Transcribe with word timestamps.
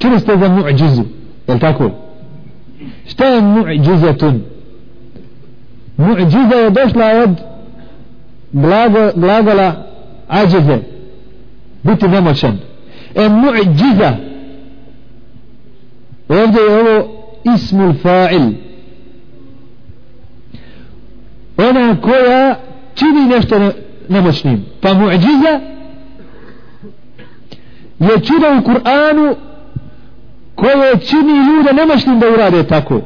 كم 0.00 0.12
أستاذ 0.12 0.48
معجز 0.48 1.02
يلتاكل 1.48 1.90
اشتاي 3.06 3.40
معجزة. 3.40 4.40
معجزة 5.98 6.66
يدوش 6.66 6.94
لا 6.96 7.22
يد. 7.22 7.34
بلاغ 8.54 9.54
لا 9.54 9.86
عجزة 10.30 10.82
بيت 11.84 12.04
نموشن 12.04 12.56
المعجزة 13.18 14.08
إيه 14.08 14.30
ويبدأ 16.28 16.60
هو 16.60 17.06
اسم 17.46 17.90
الفاعل. 17.90 18.54
أنا 21.60 21.92
كويا 21.94 22.56
تيني 22.96 23.36
نشتا 23.36 23.72
نموشنين 24.10 24.64
فمعجزة. 24.82 25.60
يتيني 28.00 28.48
القرآن 28.52 29.36
koje 30.60 30.98
čini 30.98 31.32
ljude 31.32 31.72
nemoćnim 31.72 32.18
da 32.20 32.28
urade 32.28 32.62
tako. 32.62 33.00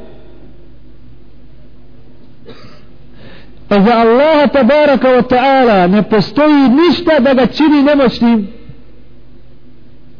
Pa 3.68 3.80
za 3.80 3.92
Allaha 3.92 4.46
tabaraka 4.46 5.08
wa 5.08 5.22
ta'ala 5.22 5.86
ne 5.90 6.02
postoji 6.02 6.68
ništa 6.68 7.18
da 7.20 7.34
ga 7.34 7.46
čini 7.46 7.82
nemoćnim 7.82 8.48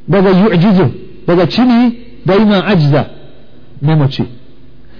da 0.06 0.20
ga 0.20 0.30
ju'đizu 0.30 0.86
da 1.26 1.34
ga 1.34 1.46
čini 1.46 1.90
da 2.24 2.34
ima 2.34 2.62
ađza 2.66 3.04
nemoći. 3.80 4.22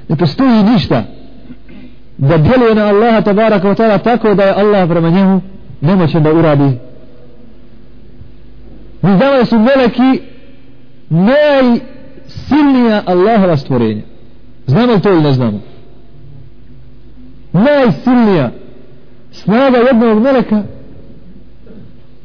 Ne 0.09 0.16
postoji 0.16 0.62
ništa 0.62 1.05
da 2.19 2.37
djeluje 2.39 2.75
na 2.75 2.87
Allaha 2.87 3.20
tabaraka 3.20 3.69
wa 3.69 3.75
ta'ala 3.77 3.98
tako 3.98 4.34
da 4.34 4.45
je 4.45 4.55
Allah 4.55 4.89
prema 4.89 5.11
njemu 5.11 5.41
nemoćan 5.80 6.23
da 6.23 6.33
uradi. 6.33 6.78
Mi 9.03 9.16
znamo 9.16 9.37
da 9.37 9.45
su 9.45 9.59
meleki 9.59 10.20
silnija 12.48 13.02
Allahova 13.06 13.56
stvorenja 13.56 14.03
znamo 14.67 14.92
li 14.92 15.00
to 15.00 15.11
ili 15.11 15.22
ne 15.22 15.33
znamo 15.33 15.61
najsilnija 17.53 18.50
snaga 19.33 19.78
jednog 19.78 20.22
meleka 20.22 20.62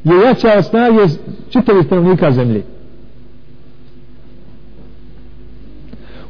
je 0.03 0.16
jača 0.25 0.53
od 0.58 0.66
snage 0.66 1.02
čitavih 1.50 1.86
stanovnika 1.86 2.31
zemlje 2.31 2.64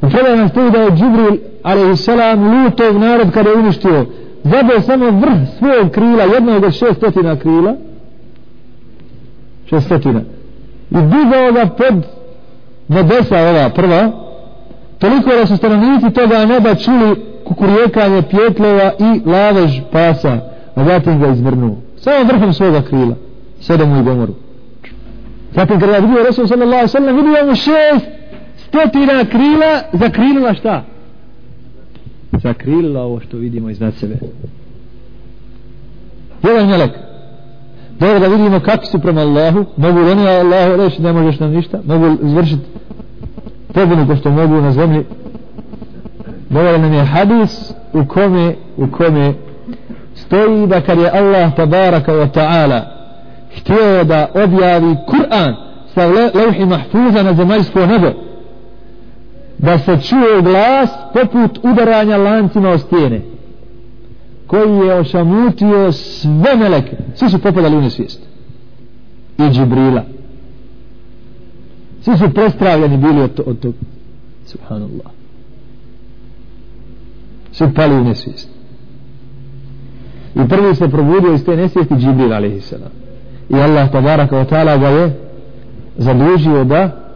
u 0.02 0.10
predajama 0.10 0.50
stoji 0.50 0.72
da 0.72 0.82
je 0.82 0.92
Džibril 0.92 1.38
a.s. 1.64 2.08
lutov 2.38 3.00
narod 3.00 3.32
kada 3.34 3.50
je 3.50 3.58
uništio 3.58 4.06
zabio 4.44 4.82
samo 4.82 5.06
vrh 5.06 5.40
svojeg 5.58 5.92
krila 5.92 6.24
jednog 6.24 6.64
od 6.64 6.74
šestotina 6.74 7.36
krila 7.36 7.76
šestotina 9.70 10.22
i 10.92 10.96
digao 10.96 11.52
ga 11.54 11.66
pod 11.78 12.19
nebesa 12.90 13.38
ova 13.50 13.70
prva. 13.70 14.12
Toliko 14.98 15.30
da 15.30 15.46
su 15.46 15.58
stanovnici 15.58 16.14
toga 16.14 16.46
neba 16.46 16.76
čuli 16.76 17.16
kukurijekanje 17.44 18.22
pjetlova 18.22 18.92
i 19.00 19.30
lavež 19.30 19.80
pasa 19.92 20.40
a 20.76 20.86
zatim 20.86 21.20
ga 21.20 21.28
izvrnuo 21.28 21.76
samo 21.98 22.24
vrhom 22.24 22.54
svoga 22.54 22.82
krila 22.82 23.16
sedemu 23.60 24.00
i 24.00 24.04
gomoru. 24.04 24.34
Zatim 25.56 25.80
kada 25.80 25.96
je 25.96 26.02
vidio 26.02 26.24
Resul 26.24 26.48
sallallahu 26.48 26.88
sallam 26.88 27.16
vidio 27.16 27.46
mu 27.46 27.56
šest 27.56 28.06
stotina 28.68 29.26
krila 29.26 29.82
zakrilila 29.94 30.54
šta? 30.54 30.84
Zakrilila 32.32 33.02
ovo 33.02 33.20
što 33.20 33.38
vidimo 33.38 33.70
iznad 33.70 33.94
sebe. 33.94 34.16
Jedan 36.44 36.68
melek 36.68 36.92
dobro 38.00 38.20
da 38.20 38.28
vidimo 38.28 38.60
kakvi 38.60 38.86
su 38.86 39.00
prema 39.00 39.22
Allahu. 39.22 39.66
Mogu 39.78 40.00
li 40.00 40.12
oni 40.12 40.28
Allahu 40.28 40.76
reći 40.78 41.02
ne 41.02 41.14
možeš 41.14 41.40
nam 41.40 41.52
ništa? 41.52 41.80
Mogu 41.86 42.18
izvršiti 42.24 42.66
pobunu 43.74 44.08
ko 44.08 44.16
što 44.16 44.32
mogu 44.32 44.54
na 44.54 44.72
zemlji? 44.72 45.06
Dobro 46.50 46.78
nam 46.78 46.94
je 46.94 47.04
hadis 47.04 47.72
u 47.94 48.06
kome 48.06 48.56
u 48.78 48.88
kome 48.88 49.34
stoji 50.16 50.68
da 50.68 50.82
kad 50.82 50.98
je 50.98 51.12
Allah 51.12 51.56
tabaraka 51.56 52.14
wa 52.14 52.28
ta'ala 52.34 52.82
htio 53.58 54.04
da 54.04 54.28
objavi 54.44 54.96
Kur'an 55.08 55.56
sa 55.94 56.08
levhi 56.36 56.66
mahfuza 56.66 57.24
na 57.24 57.34
zemaljsko 57.34 57.86
nebo 57.86 58.08
da 59.58 59.78
se 59.78 59.98
čuje 60.02 60.42
glas 60.42 60.90
poput 61.14 61.60
udaranja 61.64 62.18
lancima 62.18 62.70
o 62.70 62.78
stijene 62.78 63.22
koji 64.50 64.88
je 64.88 65.00
ošamutio 65.00 65.92
sve 65.92 66.56
meleke. 66.58 66.98
Svi 67.16 67.30
su 67.30 67.40
popadali 67.40 67.78
u 67.78 67.82
nesvijest. 67.82 68.20
I 69.38 69.50
Džibrila. 69.52 70.04
Svi 72.02 72.18
su 72.18 72.34
prestravljeni 72.34 72.98
bili 72.98 73.22
od, 73.22 73.42
od 73.46 73.60
tog. 73.60 73.74
Subhanallah. 74.46 75.12
Svi 77.52 77.74
pali 77.74 77.96
u 77.96 78.04
nesvijest. 78.04 78.50
I 80.36 80.48
prvi 80.50 80.76
se 80.76 80.90
probudio 80.90 81.34
iz 81.34 81.46
te 81.46 81.56
nesvijesti 81.56 81.96
Džibril 81.96 82.34
a.s. 82.34 82.74
i 83.50 83.56
Allah 83.56 83.92
tabaraka 83.92 84.36
wa 84.36 84.46
ta'ala 84.50 84.80
ga 84.80 84.88
je 84.88 85.20
zadužio 85.98 86.64
da 86.64 87.12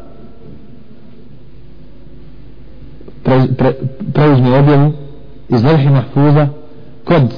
pre, 3.24 3.42
pre, 3.58 3.74
preuzme 4.14 4.60
objavu 4.60 4.94
iz 5.50 5.62
vrhi 5.64 5.90
mahfuza 5.90 6.63
kod 7.04 7.34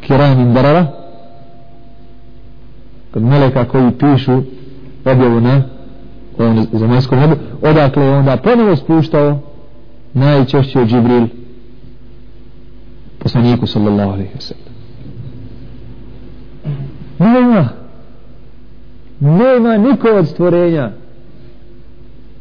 kiramin 0.00 0.54
barara 0.54 0.86
kod 3.12 3.22
meleka 3.22 3.64
koji 3.64 3.90
pišu 3.90 4.42
objavu 5.04 5.40
na 5.40 5.62
ovom 6.38 6.66
zemaljskom 6.72 7.18
nebu 7.18 7.34
odakle 7.62 8.04
je 8.04 8.16
onda 8.16 8.36
ponovo 8.36 8.76
spuštao 8.76 9.38
najčešće 10.14 10.84
Džibril 10.84 11.26
poslaniku 13.18 13.66
sallallahu 13.66 14.10
alaihi 14.10 14.30
wa 14.34 14.40
sallam 14.40 14.68
nema 17.18 17.68
nema 19.20 19.76
niko 19.76 20.08
od 20.08 20.28
stvorenja 20.28 20.90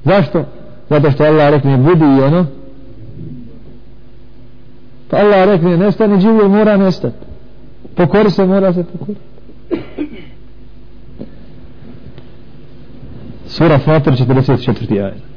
zašto? 0.04 0.44
zato 0.90 1.12
što 1.12 1.24
Allah 1.24 1.50
rekne 1.50 1.78
budi 1.78 2.06
i 2.06 2.22
ono 2.22 2.46
pa 5.58 5.64
ne 5.64 5.70
rekne 5.72 5.86
nestane 5.86 6.20
živio 6.20 6.50
mora 6.50 6.78
nestati 6.78 7.16
pokori 7.96 8.32
se 8.32 8.46
mora 8.46 8.74
se 8.74 8.84
pokori 8.84 9.18
sura 13.48 13.78
Fatir 13.80 14.14
44. 14.14 15.00
ajet 15.04 15.37